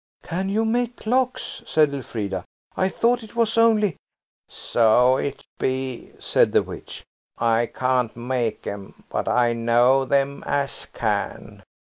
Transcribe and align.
"Can 0.23 0.49
you 0.49 0.65
make 0.65 0.95
clocks?" 0.97 1.61
said 1.67 1.93
Elfrida. 1.93 2.43
"I 2.75 2.89
thought 2.89 3.21
it 3.21 3.35
was 3.35 3.55
only–" 3.55 3.97
"So 4.49 5.17
it 5.17 5.43
be," 5.59 6.11
said 6.17 6.53
the 6.53 6.63
witch. 6.63 7.03
"I 7.37 7.67
can't 7.67 8.15
make 8.17 8.65
'em, 8.65 9.03
but 9.11 9.27
I 9.27 9.53
know 9.53 10.05
them 10.05 10.43
as 10.47 10.87
can. 10.91 11.61